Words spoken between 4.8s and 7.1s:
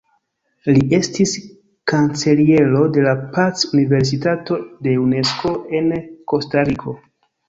de Unesko en Kostariko.